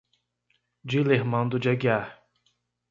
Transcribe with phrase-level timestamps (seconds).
[0.83, 2.25] Dilermando de Aguiar